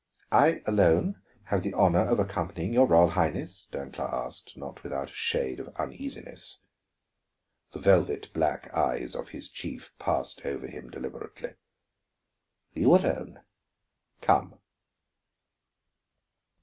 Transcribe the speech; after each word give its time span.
"I 0.31 0.63
alone 0.65 1.21
have 1.43 1.61
the 1.61 1.75
honor 1.75 1.99
of 1.99 2.17
accompanying 2.19 2.73
your 2.73 2.87
Royal 2.87 3.09
Highness?" 3.09 3.67
Dancla 3.71 4.11
asked, 4.11 4.57
not 4.57 4.81
without 4.81 5.11
a 5.11 5.13
shade 5.13 5.59
of 5.59 5.67
uneasiness. 5.75 6.63
The 7.73 7.81
velvet 7.81 8.33
black 8.33 8.73
eyes 8.73 9.13
of 9.13 9.29
his 9.29 9.47
chief 9.47 9.91
passed 9.99 10.43
over 10.43 10.65
him 10.65 10.89
deliberately. 10.89 11.53
"You 12.73 12.95
alone; 12.95 13.43
come." 14.21 14.57